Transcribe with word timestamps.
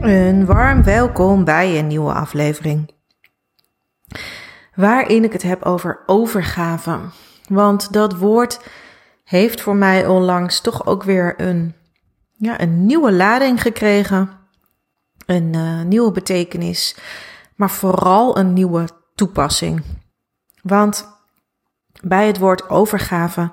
Een 0.00 0.46
warm 0.46 0.82
welkom 0.82 1.44
bij 1.44 1.78
een 1.78 1.86
nieuwe 1.86 2.12
aflevering. 2.12 2.90
Waarin 4.74 5.24
ik 5.24 5.32
het 5.32 5.42
heb 5.42 5.62
over 5.62 6.02
overgave. 6.06 6.98
Want 7.48 7.92
dat 7.92 8.16
woord 8.16 8.60
heeft 9.24 9.60
voor 9.60 9.76
mij 9.76 10.06
onlangs 10.06 10.60
toch 10.60 10.86
ook 10.86 11.02
weer 11.02 11.40
een, 11.40 11.74
ja, 12.32 12.60
een 12.60 12.86
nieuwe 12.86 13.12
lading 13.12 13.62
gekregen. 13.62 14.30
Een 15.26 15.52
uh, 15.56 15.82
nieuwe 15.82 16.12
betekenis. 16.12 16.96
Maar 17.56 17.70
vooral 17.70 18.38
een 18.38 18.52
nieuwe 18.52 18.88
toepassing. 19.14 19.82
Want 20.62 21.08
bij 22.02 22.26
het 22.26 22.38
woord 22.38 22.68
overgave, 22.68 23.52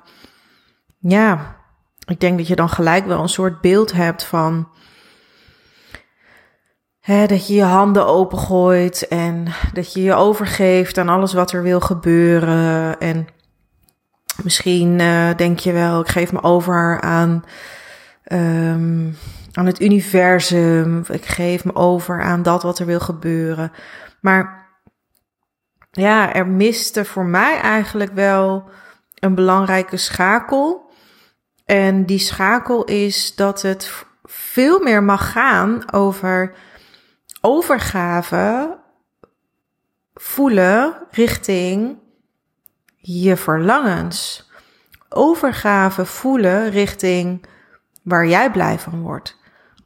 ja, 0.98 1.56
ik 2.06 2.20
denk 2.20 2.38
dat 2.38 2.46
je 2.46 2.56
dan 2.56 2.68
gelijk 2.68 3.06
wel 3.06 3.22
een 3.22 3.28
soort 3.28 3.60
beeld 3.60 3.92
hebt 3.92 4.24
van 4.24 4.68
Dat 7.06 7.46
je 7.46 7.54
je 7.54 7.62
handen 7.62 8.06
opengooit 8.06 9.08
en 9.08 9.46
dat 9.72 9.92
je 9.92 10.02
je 10.02 10.14
overgeeft 10.14 10.98
aan 10.98 11.08
alles 11.08 11.32
wat 11.32 11.52
er 11.52 11.62
wil 11.62 11.80
gebeuren. 11.80 13.00
En 13.00 13.26
misschien 14.42 14.98
uh, 14.98 15.34
denk 15.36 15.58
je 15.58 15.72
wel, 15.72 16.00
ik 16.00 16.08
geef 16.08 16.32
me 16.32 16.42
over 16.42 17.00
aan, 17.00 17.44
um, 18.32 19.16
aan 19.52 19.66
het 19.66 19.80
universum. 19.80 21.04
Ik 21.08 21.24
geef 21.24 21.64
me 21.64 21.74
over 21.74 22.22
aan 22.22 22.42
dat 22.42 22.62
wat 22.62 22.78
er 22.78 22.86
wil 22.86 23.00
gebeuren. 23.00 23.72
Maar 24.20 24.66
ja, 25.90 26.32
er 26.32 26.46
miste 26.46 27.04
voor 27.04 27.26
mij 27.26 27.60
eigenlijk 27.60 28.12
wel 28.12 28.64
een 29.14 29.34
belangrijke 29.34 29.96
schakel. 29.96 30.90
En 31.64 32.04
die 32.04 32.18
schakel 32.18 32.84
is 32.84 33.34
dat 33.34 33.62
het 33.62 34.04
veel 34.24 34.80
meer 34.80 35.02
mag 35.02 35.32
gaan 35.32 35.92
over 35.92 36.54
overgave 37.46 38.78
voelen 40.14 41.06
richting 41.10 41.98
je 42.96 43.36
verlangens. 43.36 44.50
Overgave 45.08 46.06
voelen 46.06 46.70
richting 46.70 47.46
waar 48.02 48.26
jij 48.26 48.50
blij 48.50 48.78
van 48.78 49.02
wordt. 49.02 49.36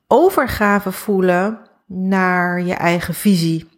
Overgave 0.06 0.92
voelen 0.92 1.60
naar 1.86 2.60
je 2.60 2.74
eigen 2.74 3.14
visie. 3.14 3.68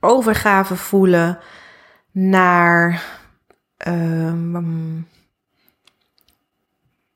Overgave 0.00 0.76
voelen 0.76 1.38
naar 2.10 3.04
um, 3.86 5.08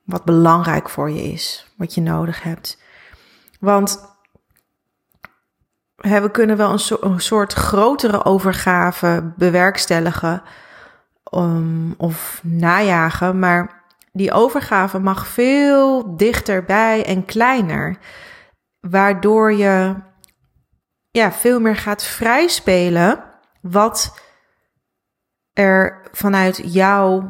wat 0.04 0.24
belangrijk 0.24 0.88
voor 0.88 1.10
je 1.10 1.22
is, 1.22 1.72
wat 1.76 1.94
je 1.94 2.00
nodig 2.00 2.42
hebt. 2.42 2.82
Want 3.60 4.11
we 6.02 6.30
kunnen 6.30 6.56
wel 6.56 6.72
een, 7.00 7.20
soort 7.20 7.52
grotere 7.52 8.24
overgave 8.24 9.32
bewerkstelligen 9.36 10.42
um, 11.34 11.94
of 11.96 12.40
najagen, 12.42 13.38
maar 13.38 13.84
die 14.12 14.32
overgave 14.32 14.98
mag 14.98 15.26
veel 15.26 16.16
dichterbij 16.16 17.04
en 17.04 17.24
kleiner, 17.24 17.98
waardoor 18.80 19.52
je 19.52 19.94
ja, 21.10 21.32
veel 21.32 21.60
meer 21.60 21.76
gaat 21.76 22.04
vrijspelen 22.04 23.24
wat 23.60 24.20
er 25.52 26.00
vanuit 26.12 26.72
jou 26.72 27.24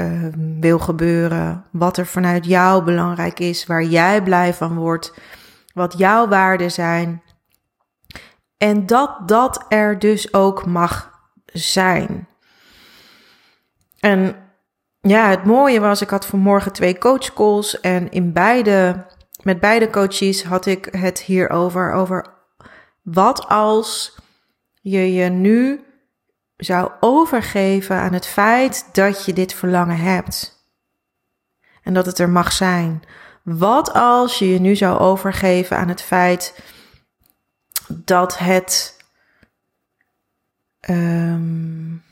uh, 0.00 0.28
wil 0.60 0.78
gebeuren, 0.78 1.64
wat 1.72 1.96
er 1.96 2.06
vanuit 2.06 2.44
jou 2.44 2.84
belangrijk 2.84 3.38
is, 3.38 3.66
waar 3.66 3.84
jij 3.84 4.22
blij 4.22 4.54
van 4.54 4.76
wordt, 4.76 5.14
wat 5.74 5.98
jouw 5.98 6.28
waarden 6.28 6.70
zijn. 6.70 7.22
En 8.58 8.86
dat 8.86 9.28
dat 9.28 9.64
er 9.68 9.98
dus 9.98 10.34
ook 10.34 10.66
mag 10.66 11.20
zijn. 11.44 12.28
En 14.00 14.36
ja, 15.00 15.28
het 15.28 15.44
mooie 15.44 15.80
was, 15.80 16.02
ik 16.02 16.10
had 16.10 16.26
vanmorgen 16.26 16.72
twee 16.72 16.98
coachcalls 16.98 17.80
en 17.80 18.10
in 18.10 18.32
beide, 18.32 19.06
met 19.42 19.60
beide 19.60 19.90
coaches 19.90 20.44
had 20.44 20.66
ik 20.66 20.88
het 20.90 21.20
hierover, 21.20 21.92
over 21.92 22.26
wat 23.02 23.46
als 23.48 24.16
je 24.80 25.12
je 25.12 25.28
nu 25.28 25.84
zou 26.56 26.90
overgeven 27.00 27.96
aan 27.96 28.12
het 28.12 28.26
feit 28.26 28.88
dat 28.92 29.24
je 29.24 29.32
dit 29.32 29.54
verlangen 29.54 29.98
hebt. 29.98 30.66
En 31.82 31.94
dat 31.94 32.06
het 32.06 32.18
er 32.18 32.28
mag 32.28 32.52
zijn. 32.52 33.02
Wat 33.42 33.92
als 33.92 34.38
je 34.38 34.52
je 34.52 34.60
nu 34.60 34.76
zou 34.76 34.98
overgeven 34.98 35.76
aan 35.76 35.88
het 35.88 36.02
feit 36.02 36.62
dat 37.88 38.38
het. 38.38 38.96
Um, 40.90 42.02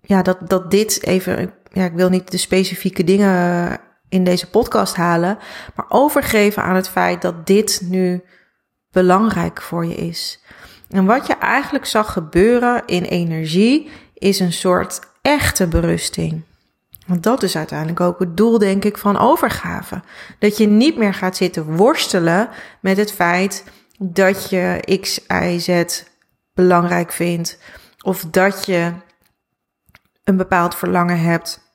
ja, 0.00 0.22
dat, 0.22 0.48
dat 0.48 0.70
dit 0.70 1.02
even. 1.02 1.54
Ja, 1.72 1.84
ik 1.84 1.92
wil 1.92 2.08
niet 2.08 2.30
de 2.30 2.36
specifieke 2.36 3.04
dingen 3.04 3.80
in 4.08 4.24
deze 4.24 4.50
podcast 4.50 4.96
halen. 4.96 5.38
Maar 5.74 5.86
overgeven 5.88 6.62
aan 6.62 6.74
het 6.74 6.88
feit 6.88 7.22
dat 7.22 7.46
dit 7.46 7.80
nu 7.84 8.24
belangrijk 8.90 9.62
voor 9.62 9.86
je 9.86 9.94
is. 9.94 10.40
En 10.90 11.04
wat 11.04 11.26
je 11.26 11.36
eigenlijk 11.36 11.86
zag 11.86 12.12
gebeuren 12.12 12.82
in 12.86 13.02
energie 13.02 13.90
is 14.14 14.40
een 14.40 14.52
soort 14.52 15.00
echte 15.22 15.66
berusting. 15.66 16.42
Want 17.06 17.22
dat 17.22 17.42
is 17.42 17.56
uiteindelijk 17.56 18.00
ook 18.00 18.18
het 18.18 18.36
doel, 18.36 18.58
denk 18.58 18.84
ik, 18.84 18.98
van 18.98 19.18
overgave. 19.18 20.02
Dat 20.38 20.56
je 20.56 20.66
niet 20.66 20.96
meer 20.96 21.14
gaat 21.14 21.36
zitten 21.36 21.76
worstelen 21.76 22.48
met 22.80 22.96
het 22.96 23.12
feit 23.12 23.64
dat 23.98 24.50
je 24.50 24.98
X, 25.00 25.20
Y, 25.28 25.58
Z 25.58 26.02
belangrijk 26.54 27.12
vindt. 27.12 27.58
Of 28.02 28.24
dat 28.24 28.66
je 28.66 28.92
een 30.24 30.36
bepaald 30.36 30.74
verlangen 30.74 31.20
hebt. 31.20 31.74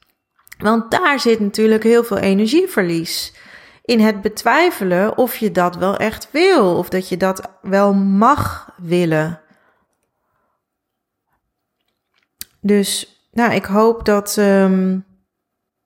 Want 0.58 0.92
daar 0.92 1.20
zit 1.20 1.40
natuurlijk 1.40 1.84
heel 1.84 2.04
veel 2.04 2.18
energieverlies. 2.18 3.34
In 3.82 4.00
het 4.00 4.22
betwijfelen 4.22 5.18
of 5.18 5.36
je 5.36 5.52
dat 5.52 5.76
wel 5.76 5.98
echt 5.98 6.32
wil. 6.32 6.78
Of 6.78 6.90
dat 6.90 7.10
je 7.10 7.18
dat 7.18 7.52
wel 7.62 7.94
mag 7.94 8.74
willen. 8.78 9.42
Dus 12.60 13.22
nou, 13.32 13.54
ik 13.54 13.66
hoop 13.66 14.06
dat. 14.06 14.38
Um, 14.38 15.10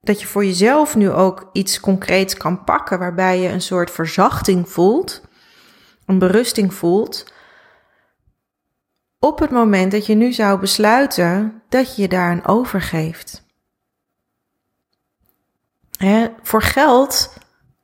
dat 0.05 0.21
je 0.21 0.27
voor 0.27 0.45
jezelf 0.45 0.95
nu 0.95 1.11
ook 1.11 1.49
iets 1.51 1.79
concreets 1.79 2.37
kan 2.37 2.63
pakken 2.63 2.99
waarbij 2.99 3.39
je 3.39 3.49
een 3.49 3.61
soort 3.61 3.91
verzachting 3.91 4.69
voelt, 4.69 5.21
een 6.05 6.19
berusting 6.19 6.73
voelt. 6.73 7.33
Op 9.19 9.39
het 9.39 9.51
moment 9.51 9.91
dat 9.91 10.05
je 10.05 10.15
nu 10.15 10.33
zou 10.33 10.59
besluiten 10.59 11.61
dat 11.69 11.95
je 11.95 12.01
je 12.01 12.07
daaraan 12.07 12.45
overgeeft. 12.45 13.43
Hè, 15.97 16.27
voor 16.41 16.61
geld 16.61 17.37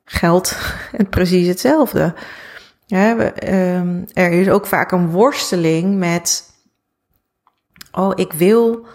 geldt 0.04 0.58
het 0.92 1.10
precies 1.20 1.48
hetzelfde. 1.48 2.16
we, 2.88 3.54
um, 3.76 4.06
er 4.14 4.32
is 4.32 4.50
ook 4.50 4.66
vaak 4.66 4.92
een 4.92 5.10
worsteling 5.10 5.98
met, 5.98 6.54
oh, 7.92 8.12
ik 8.16 8.34
wil 8.34 8.86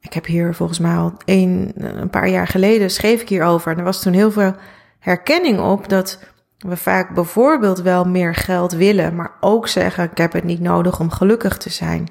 ik 0.00 0.12
heb 0.12 0.26
hier 0.26 0.54
volgens 0.54 0.78
mij 0.78 0.96
al 0.96 1.12
een, 1.24 1.72
een 1.74 2.10
paar 2.10 2.28
jaar 2.28 2.46
geleden 2.46 2.90
schreef 2.90 3.20
ik 3.20 3.28
hierover. 3.28 3.72
En 3.72 3.78
er 3.78 3.84
was 3.84 4.02
toen 4.02 4.12
heel 4.12 4.30
veel 4.30 4.54
herkenning 4.98 5.60
op 5.60 5.88
dat 5.88 6.18
we 6.58 6.76
vaak 6.76 7.14
bijvoorbeeld 7.14 7.80
wel 7.80 8.04
meer 8.04 8.34
geld 8.34 8.72
willen, 8.72 9.14
maar 9.14 9.32
ook 9.40 9.68
zeggen: 9.68 10.10
ik 10.10 10.18
heb 10.18 10.32
het 10.32 10.44
niet 10.44 10.60
nodig 10.60 11.00
om 11.00 11.10
gelukkig 11.10 11.56
te 11.56 11.70
zijn. 11.70 12.08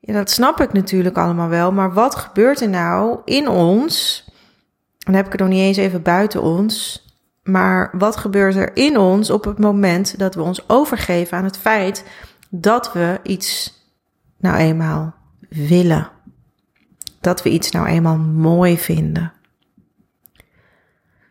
Dat 0.00 0.30
snap 0.30 0.60
ik 0.60 0.72
natuurlijk 0.72 1.18
allemaal 1.18 1.48
wel, 1.48 1.72
maar 1.72 1.92
wat 1.92 2.14
gebeurt 2.14 2.60
er 2.60 2.68
nou 2.68 3.18
in 3.24 3.48
ons? 3.48 4.26
Dan 4.98 5.14
heb 5.14 5.26
ik 5.26 5.32
het 5.32 5.40
nog 5.40 5.50
niet 5.50 5.60
eens 5.60 5.76
even 5.76 6.02
buiten 6.02 6.42
ons. 6.42 7.06
Maar 7.42 7.90
wat 7.92 8.16
gebeurt 8.16 8.56
er 8.56 8.76
in 8.76 8.98
ons 8.98 9.30
op 9.30 9.44
het 9.44 9.58
moment 9.58 10.18
dat 10.18 10.34
we 10.34 10.42
ons 10.42 10.68
overgeven 10.68 11.38
aan 11.38 11.44
het 11.44 11.58
feit 11.58 12.04
dat 12.48 12.92
we 12.92 13.20
iets 13.22 13.74
nou 14.38 14.56
eenmaal 14.56 15.14
willen? 15.48 16.10
Dat 17.20 17.42
we 17.42 17.50
iets 17.50 17.70
nou 17.70 17.86
eenmaal 17.86 18.18
mooi 18.18 18.78
vinden. 18.78 19.32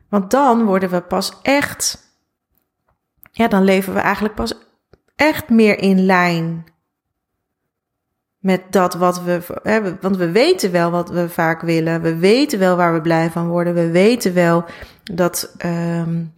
Want 0.10 0.32
dan 0.32 0.66
worden 0.66 0.90
we 0.90 1.02
pas 1.02 1.34
echt, 1.42 2.12
ja, 3.32 3.48
dan 3.48 3.64
leven 3.64 3.94
we 3.94 4.00
eigenlijk 4.00 4.36
pas 4.36 4.54
echt 5.16 5.50
meer 5.50 5.80
in 5.80 6.06
lijn 6.06 6.66
met 8.40 8.62
dat 8.70 8.94
wat 8.94 9.22
we, 9.22 9.60
hè, 9.64 9.98
want 10.00 10.18
we 10.18 10.32
weten 10.32 10.72
wel 10.72 10.92
wat 10.92 11.10
we 11.10 11.30
vaak 11.30 11.62
willen, 11.62 12.02
we 12.02 12.16
weten 12.16 12.60
wel 12.60 12.76
waar 12.76 12.94
we 12.94 13.02
blij 13.02 13.30
van 13.30 13.48
worden, 13.48 13.74
we 13.74 13.92
weten 13.92 14.34
wel 14.34 14.66
dat 15.04 15.56
um, 15.66 16.34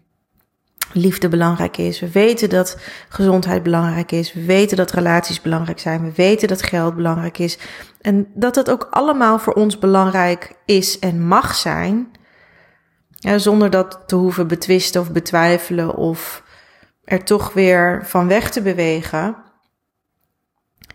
liefde 0.94 1.28
belangrijk 1.28 1.78
is. 1.78 2.00
We 2.00 2.12
weten 2.12 2.50
dat 2.50 2.78
gezondheid 3.10 3.64
belangrijk 3.64 4.12
is. 4.12 4.34
We 4.34 4.46
weten 4.46 4.78
dat 4.78 4.92
relaties 4.92 5.42
belangrijk 5.42 5.80
zijn. 5.80 6.04
We 6.04 6.12
weten 6.16 6.48
dat 6.48 6.64
geld 6.64 6.96
belangrijk 6.96 7.38
is. 7.38 7.58
En 8.02 8.28
dat 8.34 8.54
dat 8.54 8.70
ook 8.70 8.88
allemaal 8.90 9.40
voor 9.40 9.54
ons 9.54 9.80
belangrijk 9.80 10.56
is 10.66 11.00
en 11.00 11.28
mag 11.28 11.56
zijn. 11.56 12.12
Ja, 13.10 13.38
zonder 13.38 13.70
dat 13.70 14.04
te 14.06 14.16
hoeven 14.16 14.48
betwisten 14.48 15.02
of 15.02 15.12
betwijfelen 15.12 15.96
of 15.96 16.44
er 17.04 17.24
toch 17.24 17.54
weer 17.54 18.06
van 18.06 18.28
weg 18.28 18.52
te 18.52 18.62
bewegen. 18.62 19.36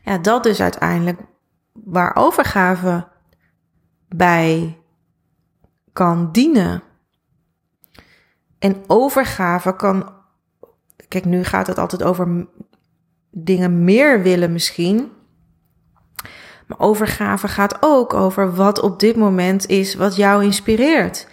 Ja, 0.02 0.18
dat 0.18 0.46
is 0.46 0.60
uiteindelijk 0.60 1.20
waar 1.72 2.16
overgave 2.16 3.08
bij 4.08 4.78
kan 5.92 6.32
dienen. 6.32 6.82
En 8.64 8.76
overgave 8.86 9.76
kan. 9.76 10.12
Kijk, 11.08 11.24
nu 11.24 11.44
gaat 11.44 11.66
het 11.66 11.78
altijd 11.78 12.02
over 12.02 12.46
dingen 13.30 13.84
meer 13.84 14.22
willen 14.22 14.52
misschien. 14.52 15.12
Maar 16.66 16.78
overgave 16.78 17.48
gaat 17.48 17.76
ook 17.80 18.14
over 18.14 18.54
wat 18.54 18.80
op 18.80 19.00
dit 19.00 19.16
moment 19.16 19.66
is 19.66 19.94
wat 19.94 20.16
jou 20.16 20.44
inspireert. 20.44 21.28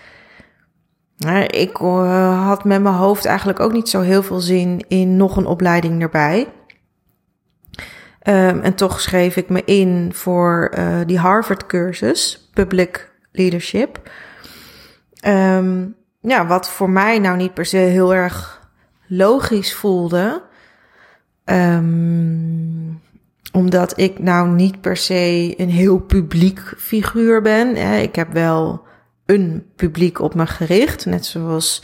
Ik 1.48 1.80
eh, 1.80 2.48
had 2.48 2.64
met 2.64 2.82
mijn 2.82 2.96
hoofd 2.96 3.26
eigenlijk 3.26 3.60
ook 3.60 3.72
niet 3.72 3.90
zo 3.90 4.02
heel 4.02 4.24
veel 4.24 4.40
zin 4.40 4.86
in 4.88 5.18
nog 5.18 5.38
een 5.38 5.46
opleiding 5.46 6.02
erbij. 6.02 6.42
Um, 8.28 8.62
en 8.62 8.76
toch 8.76 9.02
schreef 9.02 9.36
ik 9.36 9.50
me 9.50 9.64
in 9.64 10.14
voor 10.14 10.74
uh, 10.78 11.00
die 11.06 11.20
Harvard-cursus, 11.20 12.50
Public 12.54 13.12
Leadership. 13.32 14.12
Um, 15.28 16.00
ja, 16.22 16.48
wat 16.48 16.70
voor 16.70 16.90
mij 16.90 17.20
nou 17.20 17.38
niet 17.38 17.54
per 17.54 17.66
se 17.66 17.78
heel 17.78 18.14
erg 18.14 18.70
logisch 19.08 19.74
voelde. 19.74 20.44
Um, 21.46 23.02
omdat 23.52 24.00
ik 24.00 24.20
nou 24.20 24.50
niet 24.50 24.82
per 24.82 24.98
se 24.98 25.54
een 25.58 25.70
heel 25.70 26.00
publiek 26.00 26.74
figuur 26.78 27.42
ben. 27.42 27.76
Ik 28.02 28.16
heb 28.16 28.34
wel 28.34 28.86
een 29.26 29.66
publiek 29.76 30.20
op 30.20 30.36
me 30.36 30.48
gericht. 30.48 31.06
Net 31.06 31.26
zoals 31.26 31.84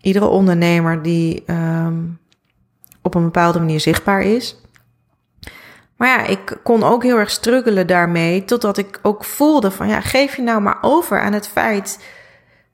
iedere 0.00 0.26
ondernemer 0.26 1.02
die 1.02 1.42
um, 1.46 2.18
op 3.02 3.14
een 3.14 3.24
bepaalde 3.24 3.58
manier 3.58 3.80
zichtbaar 3.80 4.22
is. 4.22 4.56
Maar 5.96 6.08
ja, 6.08 6.26
ik 6.26 6.58
kon 6.62 6.82
ook 6.82 7.02
heel 7.02 7.18
erg 7.18 7.30
struggelen 7.30 7.86
daarmee. 7.86 8.44
Totdat 8.44 8.78
ik 8.78 8.98
ook 9.02 9.24
voelde 9.24 9.70
van 9.70 9.88
ja, 9.88 10.00
geef 10.00 10.36
je 10.36 10.42
nou 10.42 10.60
maar 10.60 10.78
over 10.80 11.20
aan 11.20 11.32
het 11.32 11.48
feit, 11.48 12.04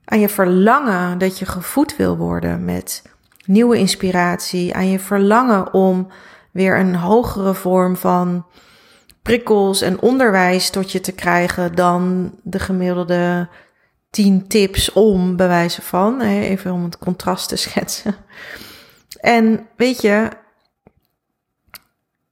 aan 0.09 0.19
je 0.19 0.29
verlangen 0.29 1.17
dat 1.17 1.39
je 1.39 1.45
gevoed 1.45 1.95
wil 1.95 2.17
worden 2.17 2.65
met 2.65 3.03
nieuwe 3.45 3.77
inspiratie. 3.77 4.75
Aan 4.75 4.89
je 4.89 4.99
verlangen 4.99 5.73
om 5.73 6.07
weer 6.51 6.79
een 6.79 6.95
hogere 6.95 7.53
vorm 7.53 7.95
van 7.95 8.45
prikkels 9.21 9.81
en 9.81 10.01
onderwijs 10.01 10.69
tot 10.69 10.91
je 10.91 10.99
te 10.99 11.11
krijgen 11.11 11.75
dan 11.75 12.31
de 12.43 12.59
gemiddelde 12.59 13.49
tien 14.09 14.47
tips 14.47 14.91
om, 14.91 15.35
bij 15.35 15.47
wijze 15.47 15.81
van. 15.81 16.21
Even 16.21 16.71
om 16.71 16.83
het 16.83 16.97
contrast 16.97 17.49
te 17.49 17.55
schetsen. 17.65 18.15
En 19.19 19.67
weet 19.75 20.01
je, 20.01 20.29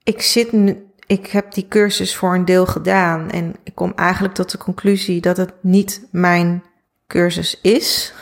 ik 0.02 0.22
zit 0.22 0.52
nu, 0.52 0.90
ik 1.06 1.26
heb 1.26 1.54
die 1.54 1.68
cursus 1.68 2.16
voor 2.16 2.34
een 2.34 2.44
deel 2.44 2.66
gedaan 2.66 3.30
en 3.30 3.54
ik 3.62 3.74
kom 3.74 3.92
eigenlijk 3.96 4.34
tot 4.34 4.50
de 4.50 4.58
conclusie 4.58 5.20
dat 5.20 5.36
het 5.36 5.52
niet 5.60 6.06
mijn 6.10 6.62
cursus 7.06 7.60
is. 7.60 8.12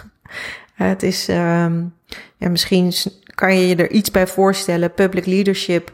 Het 0.74 1.02
is, 1.02 1.28
um, 1.28 1.94
ja, 2.36 2.48
misschien 2.48 2.92
kan 3.34 3.56
je 3.58 3.68
je 3.68 3.76
er 3.76 3.90
iets 3.90 4.10
bij 4.10 4.26
voorstellen. 4.26 4.94
Public 4.94 5.26
leadership 5.26 5.92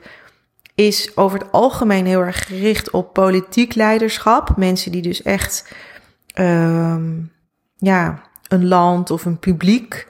is 0.75 1.17
over 1.17 1.39
het 1.39 1.53
algemeen 1.53 2.07
heel 2.07 2.21
erg 2.21 2.47
gericht 2.47 2.91
op 2.91 3.13
politiek 3.13 3.75
leiderschap. 3.75 4.57
Mensen 4.57 4.93
die 4.93 5.03
dus 5.03 5.23
echt 5.23 5.75
um, 6.35 7.33
ja, 7.77 8.23
een 8.49 8.69
land 8.69 9.11
of 9.11 9.25
een 9.25 9.39
publiek 9.39 10.09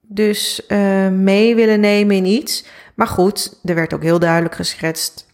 dus 0.00 0.62
uh, 0.68 1.08
mee 1.08 1.54
willen 1.54 1.80
nemen 1.80 2.16
in 2.16 2.24
iets. 2.24 2.64
Maar 2.94 3.06
goed, 3.06 3.58
er 3.64 3.74
werd 3.74 3.94
ook 3.94 4.02
heel 4.02 4.18
duidelijk 4.18 4.54
geschetst. 4.54 5.26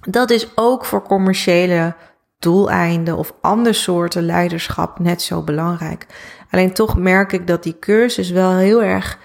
Dat 0.00 0.30
is 0.30 0.48
ook 0.54 0.84
voor 0.84 1.02
commerciële 1.02 1.94
doeleinden 2.42 3.16
of 3.16 3.34
andere 3.40 3.74
soorten 3.74 4.22
leiderschap 4.22 4.98
net 4.98 5.22
zo 5.22 5.42
belangrijk. 5.42 6.06
Alleen 6.50 6.72
toch 6.72 6.96
merk 6.96 7.32
ik 7.32 7.46
dat 7.46 7.62
die 7.62 7.78
cursus 7.78 8.30
wel 8.30 8.56
heel 8.56 8.82
erg 8.82 9.18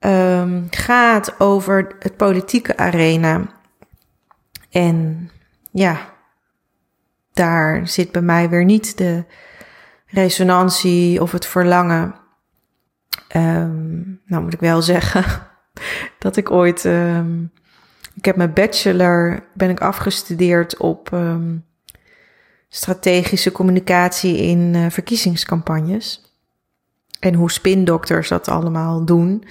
um, 0.00 0.66
gaat 0.70 1.40
over 1.40 1.96
het 1.98 2.16
politieke 2.16 2.76
arena. 2.76 3.42
En 4.70 5.30
ja, 5.70 5.98
daar 7.32 7.88
zit 7.88 8.12
bij 8.12 8.22
mij 8.22 8.48
weer 8.48 8.64
niet 8.64 8.98
de 8.98 9.24
resonantie 10.06 11.22
of 11.22 11.32
het 11.32 11.46
verlangen. 11.46 12.14
Um, 13.36 14.20
nou 14.26 14.42
moet 14.42 14.54
ik 14.54 14.60
wel 14.60 14.82
zeggen 14.92 15.24
dat 16.18 16.36
ik 16.36 16.50
ooit. 16.50 16.84
Um, 16.84 17.52
ik 18.14 18.24
heb 18.24 18.36
mijn 18.36 18.52
bachelor 18.52 19.44
ben 19.54 19.70
ik 19.70 19.80
afgestudeerd 19.80 20.76
op 20.76 21.10
strategische 22.76 23.52
communicatie 23.52 24.36
in 24.36 24.74
uh, 24.74 24.86
verkiezingscampagnes. 24.90 26.34
En 27.20 27.34
hoe 27.34 27.50
spindokters 27.50 28.28
dat 28.28 28.48
allemaal 28.48 29.04
doen. 29.04 29.44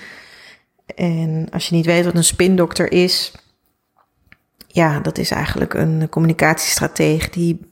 En 0.95 1.47
als 1.51 1.69
je 1.69 1.75
niet 1.75 1.85
weet 1.85 2.05
wat 2.05 2.15
een 2.15 2.23
spindokter 2.23 2.91
is, 2.91 3.33
ja, 4.67 4.99
dat 4.99 5.17
is 5.17 5.31
eigenlijk 5.31 5.73
een 5.73 6.09
communicatiestrateeg 6.09 7.29
die 7.29 7.69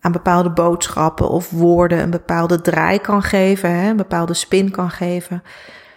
aan 0.00 0.12
bepaalde 0.12 0.50
boodschappen 0.50 1.28
of 1.28 1.50
woorden 1.50 1.98
een 1.98 2.10
bepaalde 2.10 2.60
draai 2.60 2.98
kan 2.98 3.22
geven, 3.22 3.70
hè, 3.70 3.90
een 3.90 3.96
bepaalde 3.96 4.34
spin 4.34 4.70
kan 4.70 4.90
geven, 4.90 5.42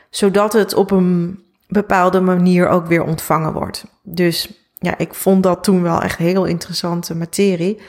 zodat 0.10 0.54
het 0.54 0.74
op 0.74 0.92
een 0.92 1.44
bepaalde 1.68 2.22
manier 2.22 2.68
ook 2.68 2.88
weer 2.88 3.04
ontvangen 3.04 3.54
wordt. 3.54 3.86
Dus 4.04 4.68
ja, 4.80 4.98
ik 4.98 5.14
vond 5.14 5.44
dat 5.44 5.64
toen 5.64 5.82
wel 5.82 6.02
echt 6.02 6.18
heel 6.18 6.46
interessante 6.46 7.16
materie. 7.16 7.82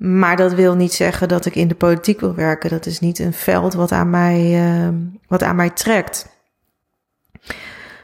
Maar 0.00 0.36
dat 0.36 0.52
wil 0.52 0.74
niet 0.74 0.92
zeggen 0.92 1.28
dat 1.28 1.46
ik 1.46 1.54
in 1.54 1.68
de 1.68 1.74
politiek 1.74 2.20
wil 2.20 2.34
werken. 2.34 2.70
Dat 2.70 2.86
is 2.86 3.00
niet 3.00 3.18
een 3.18 3.32
veld 3.32 3.74
wat 3.74 3.92
aan 3.92 4.10
mij, 4.10 4.68
uh, 4.68 4.88
wat 5.26 5.42
aan 5.42 5.56
mij 5.56 5.70
trekt. 5.70 6.28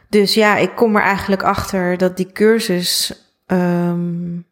Dus 0.09 0.35
ja, 0.35 0.57
ik 0.57 0.75
kom 0.75 0.97
er 0.97 1.03
eigenlijk 1.03 1.43
achter 1.43 1.99
dat 1.99 2.17
die 2.17 2.33
cursus 2.33 3.21
um, 3.47 4.47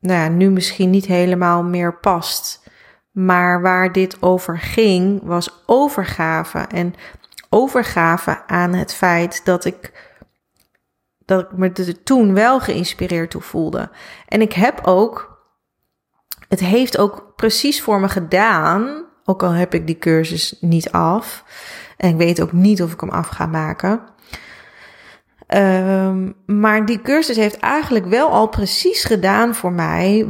nou 0.00 0.20
ja, 0.20 0.28
nu 0.28 0.50
misschien 0.50 0.90
niet 0.90 1.06
helemaal 1.06 1.62
meer 1.62 1.94
past. 1.94 2.68
Maar 3.10 3.62
waar 3.62 3.92
dit 3.92 4.22
over 4.22 4.58
ging, 4.58 5.20
was 5.22 5.62
overgave. 5.66 6.58
En 6.58 6.94
overgave 7.48 8.46
aan 8.46 8.72
het 8.72 8.94
feit 8.94 9.44
dat 9.44 9.64
ik, 9.64 9.92
dat 11.24 11.40
ik 11.40 11.52
me 11.56 11.72
er 11.72 12.02
toen 12.02 12.34
wel 12.34 12.60
geïnspireerd 12.60 13.30
toe 13.30 13.42
voelde. 13.42 13.90
En 14.28 14.40
ik 14.40 14.52
heb 14.52 14.80
ook, 14.86 15.29
het 16.50 16.60
heeft 16.60 16.98
ook 16.98 17.32
precies 17.36 17.82
voor 17.82 18.00
me 18.00 18.08
gedaan, 18.08 19.04
ook 19.24 19.42
al 19.42 19.50
heb 19.50 19.74
ik 19.74 19.86
die 19.86 19.98
cursus 19.98 20.56
niet 20.60 20.92
af. 20.92 21.44
En 21.96 22.08
ik 22.08 22.16
weet 22.16 22.42
ook 22.42 22.52
niet 22.52 22.82
of 22.82 22.92
ik 22.92 23.00
hem 23.00 23.10
af 23.10 23.28
ga 23.28 23.46
maken. 23.46 24.00
Um, 25.54 26.34
maar 26.46 26.86
die 26.86 27.00
cursus 27.00 27.36
heeft 27.36 27.58
eigenlijk 27.58 28.06
wel 28.06 28.28
al 28.28 28.48
precies 28.48 29.04
gedaan 29.04 29.54
voor 29.54 29.72
mij 29.72 30.26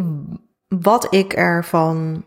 wat 0.69 1.07
ik 1.15 1.33
ervan 1.33 2.25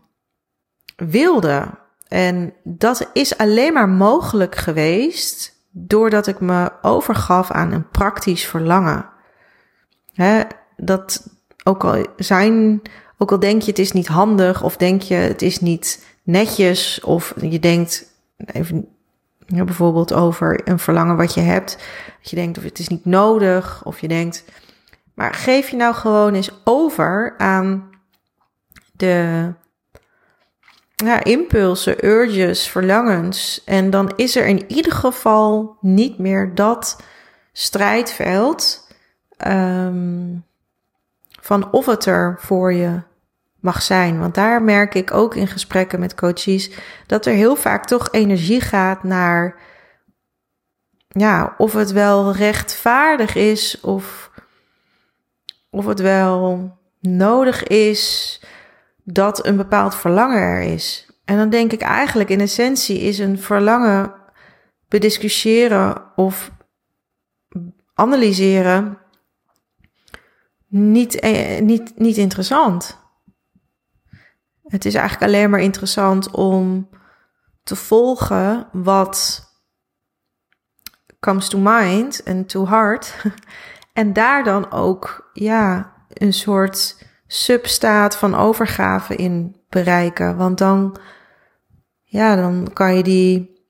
wilde. 0.96 1.66
En 2.08 2.54
dat 2.64 3.10
is 3.12 3.38
alleen 3.38 3.72
maar 3.72 3.88
mogelijk 3.88 4.54
geweest 4.56 5.52
doordat 5.70 6.26
ik 6.26 6.40
me 6.40 6.72
overgaf 6.82 7.50
aan 7.50 7.72
een 7.72 7.88
praktisch 7.88 8.46
verlangen. 8.46 9.08
Dat 10.76 11.28
ook 11.64 11.84
al 11.84 12.06
zijn, 12.16 12.82
ook 13.24 13.32
al 13.32 13.38
denk 13.38 13.62
je 13.62 13.70
het 13.70 13.78
is 13.78 13.92
niet 13.92 14.06
handig, 14.06 14.62
of 14.62 14.76
denk 14.76 15.02
je 15.02 15.14
het 15.14 15.42
is 15.42 15.60
niet 15.60 16.06
netjes, 16.22 17.00
of 17.00 17.34
je 17.40 17.58
denkt, 17.58 18.12
even 18.36 18.88
ja, 19.46 19.64
bijvoorbeeld 19.64 20.12
over 20.12 20.68
een 20.68 20.78
verlangen 20.78 21.16
wat 21.16 21.34
je 21.34 21.40
hebt. 21.40 21.78
Dat 22.20 22.30
je 22.30 22.36
denkt 22.36 22.58
of 22.58 22.64
het 22.64 22.78
is 22.78 22.88
niet 22.88 23.04
nodig. 23.04 23.84
Of 23.84 24.00
je 24.00 24.08
denkt. 24.08 24.44
Maar 25.14 25.34
geef 25.34 25.68
je 25.68 25.76
nou 25.76 25.94
gewoon 25.94 26.34
eens 26.34 26.60
over 26.64 27.34
aan 27.38 27.90
de 28.92 29.52
ja, 30.94 31.24
impulsen, 31.24 32.06
urges, 32.06 32.68
verlangens. 32.68 33.62
En 33.64 33.90
dan 33.90 34.12
is 34.16 34.36
er 34.36 34.46
in 34.46 34.72
ieder 34.72 34.92
geval 34.92 35.76
niet 35.80 36.18
meer 36.18 36.54
dat 36.54 37.02
strijdveld. 37.52 38.88
Um, 39.46 40.44
van 41.40 41.72
of 41.72 41.86
het 41.86 42.06
er 42.06 42.36
voor 42.38 42.72
je 42.72 43.00
mag 43.64 43.82
zijn. 43.82 44.18
Want 44.18 44.34
daar 44.34 44.62
merk 44.62 44.94
ik 44.94 45.12
ook 45.14 45.34
in 45.34 45.46
gesprekken 45.46 46.00
met 46.00 46.14
coaches 46.14 46.70
dat 47.06 47.26
er 47.26 47.32
heel 47.32 47.56
vaak 47.56 47.84
toch 47.84 48.08
energie 48.10 48.60
gaat 48.60 49.02
naar 49.02 49.56
ja, 51.08 51.54
of 51.58 51.72
het 51.72 51.92
wel 51.92 52.32
rechtvaardig 52.32 53.34
is 53.34 53.80
of 53.80 54.30
of 55.70 55.86
het 55.86 56.00
wel 56.00 56.72
nodig 57.00 57.62
is 57.62 58.40
dat 59.04 59.46
een 59.46 59.56
bepaald 59.56 59.94
verlangen 59.94 60.38
er 60.38 60.60
is. 60.60 61.06
En 61.24 61.36
dan 61.36 61.50
denk 61.50 61.72
ik 61.72 61.80
eigenlijk 61.80 62.28
in 62.28 62.40
essentie 62.40 63.00
is 63.00 63.18
een 63.18 63.38
verlangen 63.38 64.14
bediscussiëren 64.88 66.02
of 66.16 66.50
analyseren 67.94 68.98
niet, 70.68 71.20
eh, 71.20 71.60
niet, 71.60 71.98
niet 71.98 72.16
interessant. 72.16 73.03
Het 74.74 74.84
is 74.84 74.94
eigenlijk 74.94 75.32
alleen 75.32 75.50
maar 75.50 75.60
interessant 75.60 76.30
om 76.30 76.88
te 77.62 77.76
volgen 77.76 78.68
wat 78.72 79.42
comes 81.20 81.48
to 81.48 81.58
mind 81.58 82.22
en 82.22 82.46
to 82.46 82.66
heart. 82.66 83.14
En 83.92 84.12
daar 84.12 84.44
dan 84.44 84.72
ook 84.72 85.30
ja, 85.32 85.92
een 86.08 86.32
soort 86.32 87.06
substaat 87.26 88.16
van 88.16 88.34
overgave 88.34 89.16
in 89.16 89.56
bereiken. 89.68 90.36
Want 90.36 90.58
dan, 90.58 90.96
ja, 92.02 92.36
dan 92.36 92.70
kan 92.72 92.96
je 92.96 93.02
die, 93.02 93.60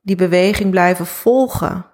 die 0.00 0.16
beweging 0.16 0.70
blijven 0.70 1.06
volgen. 1.06 1.89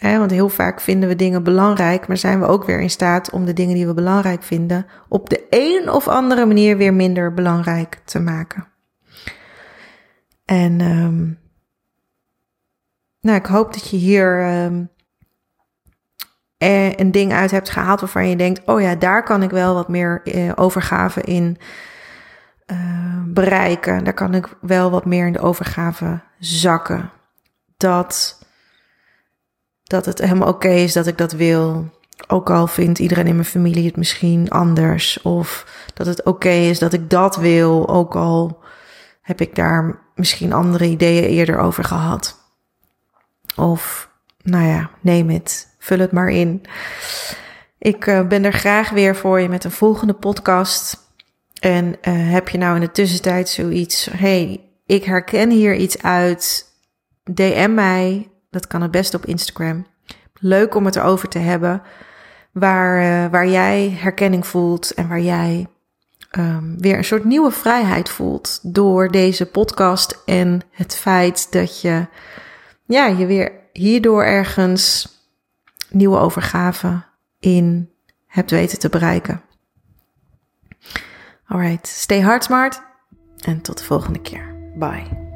Want 0.00 0.30
heel 0.30 0.48
vaak 0.48 0.80
vinden 0.80 1.08
we 1.08 1.16
dingen 1.16 1.42
belangrijk, 1.42 2.08
maar 2.08 2.16
zijn 2.16 2.40
we 2.40 2.46
ook 2.46 2.64
weer 2.64 2.80
in 2.80 2.90
staat 2.90 3.30
om 3.30 3.44
de 3.44 3.52
dingen 3.52 3.74
die 3.74 3.86
we 3.86 3.94
belangrijk 3.94 4.42
vinden 4.42 4.86
op 5.08 5.30
de 5.30 5.46
een 5.50 5.90
of 5.90 6.08
andere 6.08 6.46
manier 6.46 6.76
weer 6.76 6.94
minder 6.94 7.34
belangrijk 7.34 8.00
te 8.04 8.20
maken. 8.20 8.66
En 10.44 10.80
um, 10.80 11.38
nou, 13.20 13.38
ik 13.38 13.46
hoop 13.46 13.72
dat 13.72 13.90
je 13.90 13.96
hier 13.96 14.62
um, 14.64 14.90
een 16.58 17.10
ding 17.10 17.32
uit 17.32 17.50
hebt 17.50 17.70
gehaald 17.70 18.00
waarvan 18.00 18.28
je 18.28 18.36
denkt: 18.36 18.62
oh 18.66 18.80
ja, 18.80 18.94
daar 18.94 19.22
kan 19.22 19.42
ik 19.42 19.50
wel 19.50 19.74
wat 19.74 19.88
meer 19.88 20.20
uh, 20.24 20.52
overgave 20.54 21.20
in 21.20 21.58
uh, 22.66 23.22
bereiken. 23.26 24.04
Daar 24.04 24.14
kan 24.14 24.34
ik 24.34 24.56
wel 24.60 24.90
wat 24.90 25.04
meer 25.04 25.26
in 25.26 25.32
de 25.32 25.40
overgave 25.40 26.20
zakken. 26.38 27.10
Dat, 27.76 28.38
dat 29.88 30.04
het 30.04 30.18
helemaal 30.18 30.48
oké 30.48 30.68
is 30.68 30.92
dat 30.92 31.06
ik 31.06 31.18
dat 31.18 31.32
wil. 31.32 31.90
Ook 32.26 32.50
al 32.50 32.66
vindt 32.66 32.98
iedereen 32.98 33.26
in 33.26 33.34
mijn 33.34 33.46
familie 33.46 33.86
het 33.86 33.96
misschien 33.96 34.50
anders. 34.50 35.22
Of 35.22 35.66
dat 35.94 36.06
het 36.06 36.24
oké 36.24 36.48
is 36.48 36.78
dat 36.78 36.92
ik 36.92 37.10
dat 37.10 37.36
wil. 37.36 37.88
Ook 37.88 38.16
al 38.16 38.62
heb 39.22 39.40
ik 39.40 39.54
daar 39.54 39.98
misschien 40.14 40.52
andere 40.52 40.86
ideeën 40.86 41.24
eerder 41.24 41.58
over 41.58 41.84
gehad. 41.84 42.36
Of, 43.56 44.10
nou 44.42 44.66
ja, 44.66 44.90
neem 45.00 45.30
het. 45.30 45.76
Vul 45.78 45.98
het 45.98 46.12
maar 46.12 46.28
in. 46.28 46.62
Ik 47.78 48.06
uh, 48.06 48.26
ben 48.26 48.44
er 48.44 48.52
graag 48.52 48.90
weer 48.90 49.16
voor 49.16 49.40
je 49.40 49.48
met 49.48 49.64
een 49.64 49.70
volgende 49.70 50.14
podcast. 50.14 50.96
En 51.60 51.86
uh, 51.86 52.32
heb 52.32 52.48
je 52.48 52.58
nou 52.58 52.74
in 52.74 52.80
de 52.80 52.90
tussentijd 52.90 53.48
zoiets, 53.48 54.08
hey, 54.12 54.60
ik 54.86 55.04
herken 55.04 55.50
hier 55.50 55.74
iets 55.74 56.02
uit, 56.02 56.66
DM 57.24 57.74
mij. 57.74 58.28
Dat 58.50 58.66
kan 58.66 58.82
het 58.82 58.90
best 58.90 59.14
op 59.14 59.26
Instagram. 59.26 59.86
Leuk 60.40 60.74
om 60.74 60.84
het 60.84 60.96
erover 60.96 61.28
te 61.28 61.38
hebben. 61.38 61.82
Waar, 62.52 63.02
uh, 63.02 63.30
waar 63.30 63.48
jij 63.48 63.90
herkenning 63.90 64.46
voelt 64.46 64.94
en 64.94 65.08
waar 65.08 65.20
jij 65.20 65.66
um, 66.38 66.80
weer 66.80 66.96
een 66.96 67.04
soort 67.04 67.24
nieuwe 67.24 67.50
vrijheid 67.50 68.08
voelt 68.08 68.60
door 68.62 69.10
deze 69.10 69.46
podcast 69.46 70.22
en 70.24 70.60
het 70.70 70.96
feit 70.96 71.52
dat 71.52 71.80
je 71.80 72.06
ja, 72.86 73.06
je 73.06 73.26
weer 73.26 73.52
hierdoor 73.72 74.24
ergens 74.24 75.08
nieuwe 75.90 76.18
overgave 76.18 77.02
in 77.40 77.90
hebt 78.26 78.50
weten 78.50 78.78
te 78.78 78.88
bereiken. 78.88 79.42
Alright, 81.46 81.86
stay 81.86 82.20
hard 82.20 82.44
smart 82.44 82.82
en 83.38 83.60
tot 83.60 83.78
de 83.78 83.84
volgende 83.84 84.20
keer. 84.20 84.54
Bye. 84.78 85.27